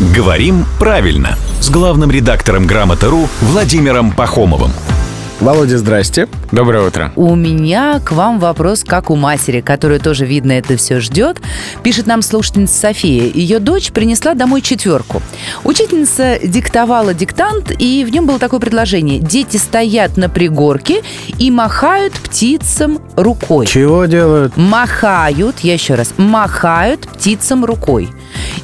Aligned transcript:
Говорим 0.00 0.64
правильно 0.78 1.36
с 1.60 1.70
главным 1.70 2.12
редактором 2.12 2.68
Грамоты.ру 2.68 3.26
Владимиром 3.40 4.12
Пахомовым. 4.12 4.70
Володя, 5.40 5.76
здрасте. 5.78 6.28
Доброе 6.52 6.86
утро. 6.86 7.12
У 7.16 7.34
меня 7.34 8.00
к 8.04 8.12
вам 8.12 8.38
вопрос, 8.38 8.84
как 8.84 9.10
у 9.10 9.16
матери, 9.16 9.60
которая 9.60 9.98
тоже, 9.98 10.24
видно, 10.24 10.52
это 10.52 10.76
все 10.76 11.00
ждет. 11.00 11.40
Пишет 11.82 12.06
нам 12.06 12.22
слушательница 12.22 12.78
София. 12.78 13.30
Ее 13.32 13.58
дочь 13.58 13.90
принесла 13.90 14.34
домой 14.34 14.62
четверку. 14.62 15.20
Учительница 15.64 16.38
диктовала 16.42 17.12
диктант, 17.12 17.72
и 17.76 18.04
в 18.04 18.10
нем 18.10 18.26
было 18.26 18.38
такое 18.38 18.60
предложение. 18.60 19.18
Дети 19.18 19.56
стоят 19.56 20.16
на 20.16 20.28
пригорке 20.28 21.02
и 21.38 21.50
махают 21.50 22.14
птицам 22.14 23.00
рукой. 23.22 23.66
Чего 23.66 24.06
делают? 24.06 24.56
Махают, 24.56 25.60
я 25.60 25.74
еще 25.74 25.94
раз, 25.94 26.14
махают 26.16 27.08
птицам 27.08 27.64
рукой. 27.64 28.08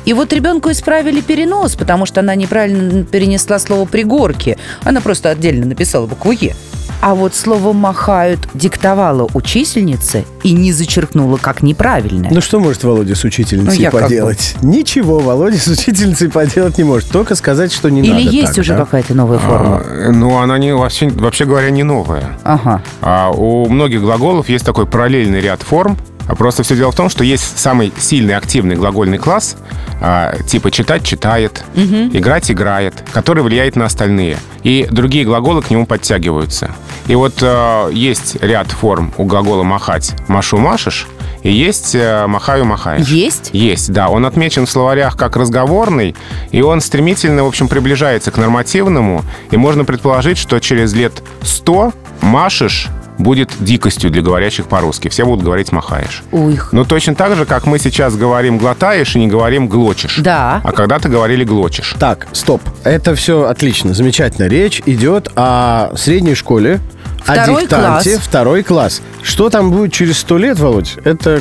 И 0.05 0.13
вот 0.13 0.33
ребенку 0.33 0.71
исправили 0.71 1.21
перенос, 1.21 1.75
потому 1.77 2.07
что 2.07 2.21
она 2.21 2.35
неправильно 2.35 3.05
перенесла 3.05 3.59
слово 3.59 3.87
«пригорки». 3.87 4.57
Она 4.85 5.01
просто 5.01 5.31
отдельно 5.31 5.67
написала 5.67 6.07
букву 6.07 6.33
«е». 6.33 6.55
А 7.01 7.15
вот 7.15 7.35
слово 7.35 7.73
«махают» 7.75 8.41
диктовала 8.55 9.29
учительница 9.35 10.25
и 10.43 10.53
не 10.53 10.73
зачеркнула 10.73 11.37
как 11.37 11.63
неправильное. 11.63 12.31
Ну 12.33 12.41
что 12.41 12.61
может 12.61 12.83
Володя 12.83 13.15
с 13.15 13.25
учительницей 13.25 13.79
Ну, 13.79 13.85
как 13.85 13.93
бы- 13.93 14.01
поделать? 14.01 14.55
Ничего 14.63 15.19
Володя 15.19 15.59
с 15.59 15.67
учительницей 15.69 16.31
поделать 16.31 16.79
не 16.79 16.85
может. 16.85 17.11
Только 17.11 17.35
сказать, 17.35 17.73
что 17.73 17.91
не 17.91 18.01
Или 18.01 18.09
надо 18.11 18.21
есть 18.23 18.49
так, 18.55 18.59
уже 18.59 18.73
да? 18.73 18.79
какая-то 18.81 19.15
новая 19.15 19.39
форма? 19.39 19.83
А, 19.85 20.11
ну, 20.13 20.39
она 20.39 20.57
не, 20.59 20.75
вообще, 20.75 21.09
вообще 21.11 21.45
говоря, 21.45 21.69
не 21.71 21.83
новая. 21.83 22.39
Ага. 22.43 22.81
А 23.03 23.31
у 23.31 23.69
многих 23.69 24.01
глаголов 24.01 24.49
есть 24.49 24.65
такой 24.65 24.87
параллельный 24.87 25.41
ряд 25.43 25.61
форм. 25.63 25.99
А 26.27 26.35
Просто 26.35 26.63
все 26.63 26.77
дело 26.77 26.93
в 26.93 26.97
том, 26.97 27.09
что 27.09 27.25
есть 27.25 27.59
самый 27.59 27.93
сильный 27.99 28.37
активный 28.37 28.77
глагольный 28.77 29.19
класс, 29.19 29.57
а, 30.01 30.37
типа 30.47 30.71
читать 30.71 31.05
читает, 31.05 31.65
играть 31.75 32.51
играет, 32.51 32.95
который 33.13 33.43
влияет 33.43 33.77
на 33.77 33.87
остальные. 33.87 34.39
И 34.63 34.87
другие 34.91 35.25
глаголы 35.25 35.63
к 35.63 35.71
нему 35.71 35.87
подтягиваются. 35.87 36.71
И 37.07 37.15
вот 37.15 37.35
э, 37.43 37.91
есть 37.93 38.37
ряд 38.41 38.71
форм 38.71 39.13
у 39.19 39.25
глагола 39.25 39.63
махать 39.63 40.13
машу 40.27 40.57
машешь, 40.57 41.07
и 41.43 41.53
есть 41.53 41.95
э, 41.95 42.27
махаю 42.27 42.65
махаешь. 42.65 43.07
Есть? 43.07 43.51
Есть, 43.53 43.93
да. 43.93 44.09
Он 44.09 44.25
отмечен 44.25 44.65
в 44.65 44.71
словарях 44.71 45.17
как 45.17 45.37
разговорный, 45.37 46.17
и 46.51 46.63
он 46.63 46.81
стремительно, 46.81 47.45
в 47.45 47.47
общем, 47.47 47.69
приближается 47.69 48.31
к 48.31 48.39
нормативному. 48.39 49.23
И 49.51 49.59
можно 49.59 49.85
предположить, 49.85 50.39
что 50.39 50.59
через 50.59 50.95
лет 50.95 51.23
100 51.43 51.93
«машешь» 52.23 52.89
будет 53.19 53.51
дикостью 53.61 54.11
для 54.11 54.23
говорящих 54.23 54.67
по-русски. 54.67 55.09
Все 55.09 55.25
будут 55.25 55.45
говорить 55.45 55.73
«махаешь». 55.73 56.23
Уй. 56.33 56.59
Но 56.73 56.85
точно 56.85 57.15
так 57.15 57.37
же, 57.37 57.45
как 57.47 57.67
мы 57.67 57.79
сейчас 57.79 58.17
говорим 58.17 58.59
«глотаешь» 58.59 59.15
и 59.17 59.19
не 59.19 59.29
говорим 59.29 59.69
«глочишь». 59.69 60.19
Да. 60.19 60.61
А 60.65 60.73
когда-то 60.73 61.09
говорили 61.09 61.45
«глочишь». 61.45 61.95
Так, 61.99 62.27
стоп. 62.33 62.63
Это 62.83 63.15
все 63.15 63.45
отлично, 63.45 63.95
замечательно. 63.95 64.47
Речь 64.47 64.83
идет 64.87 65.31
о 65.37 65.93
средней 65.97 66.35
школе, 66.35 66.81
о 67.27 67.33
Второй 67.33 67.63
диктанте, 67.63 68.11
класс. 68.15 68.25
второй 68.27 68.63
класс. 68.63 69.03
Что 69.23 69.49
там 69.49 69.71
будет 69.71 69.93
через 69.93 70.19
сто 70.19 70.37
лет, 70.37 70.59
Володь? 70.59 70.97
Это 71.05 71.41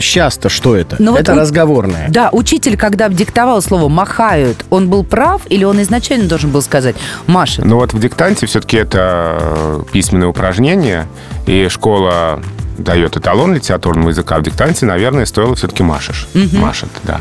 сейчас-то 0.00 0.48
что 0.48 0.76
это? 0.76 0.96
Ну 0.98 1.12
вот 1.12 1.20
это 1.20 1.32
у- 1.32 1.36
разговорное. 1.36 2.06
Да, 2.08 2.28
учитель, 2.32 2.76
когда 2.76 3.08
диктовал 3.08 3.60
слово 3.62 3.88
«махают», 3.88 4.64
он 4.70 4.88
был 4.88 5.04
прав 5.04 5.42
или 5.48 5.64
он 5.64 5.80
изначально 5.82 6.28
должен 6.28 6.50
был 6.50 6.62
сказать 6.62 6.96
«машет»? 7.26 7.64
Но 7.64 7.76
вот 7.76 7.92
в 7.92 7.98
диктанте 8.00 8.46
все-таки 8.46 8.76
это 8.76 9.38
э, 9.40 9.80
письменное 9.92 10.28
упражнение, 10.28 11.06
и 11.46 11.68
школа 11.68 12.40
дает 12.78 13.16
эталон 13.16 13.54
литературного 13.54 14.10
языка. 14.10 14.38
В 14.38 14.42
диктанте, 14.42 14.86
наверное, 14.86 15.26
стоило 15.26 15.54
все-таки 15.54 15.82
машешь. 15.82 16.28
Машет, 16.52 16.90
да. 17.04 17.20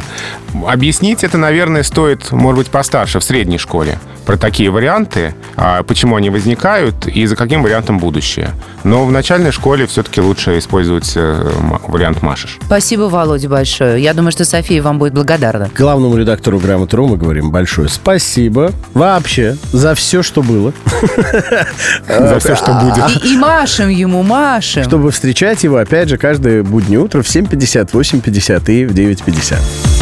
Объяснить 0.67 1.23
это, 1.23 1.37
наверное, 1.37 1.83
стоит, 1.83 2.31
может 2.31 2.57
быть, 2.57 2.67
постарше, 2.69 3.19
в 3.19 3.23
средней 3.23 3.57
школе. 3.57 3.99
Про 4.25 4.37
такие 4.37 4.69
варианты, 4.69 5.33
а, 5.55 5.83
почему 5.83 6.15
они 6.15 6.29
возникают 6.29 7.07
и 7.07 7.25
за 7.25 7.35
каким 7.35 7.63
вариантом 7.63 7.97
будущее. 7.97 8.51
Но 8.83 9.05
в 9.05 9.11
начальной 9.11 9.51
школе 9.51 9.87
все-таки 9.87 10.21
лучше 10.21 10.57
использовать 10.57 11.11
э, 11.15 11.51
вариант 11.87 12.21
машешь. 12.21 12.57
Спасибо, 12.65 13.03
Володя, 13.03 13.49
большое. 13.49 14.01
Я 14.01 14.13
думаю, 14.13 14.31
что 14.31 14.45
София 14.45 14.81
вам 14.81 14.99
будет 14.99 15.13
благодарна. 15.13 15.69
Главному 15.75 16.17
редактору 16.17 16.59
Грамоты.ру 16.59 17.07
мы 17.07 17.17
говорим 17.17 17.51
большое 17.51 17.89
спасибо 17.89 18.71
вообще 18.93 19.57
за 19.71 19.95
все, 19.95 20.23
что 20.23 20.41
было. 20.41 20.73
За 22.07 22.39
все, 22.39 22.55
что 22.55 22.73
будет. 22.73 23.23
И, 23.23 23.33
и 23.33 23.37
машем 23.37 23.89
ему, 23.89 24.23
машем. 24.23 24.83
Чтобы 24.83 25.11
встречать 25.11 25.40
его, 25.63 25.77
опять 25.77 26.07
же, 26.07 26.19
каждое 26.19 26.61
буднее 26.61 26.99
утро 26.99 27.23
в 27.23 27.25
7.50, 27.25 27.91
8.50 27.91 28.71
и 28.71 28.85
в 28.85 28.93
9.50. 28.93 30.00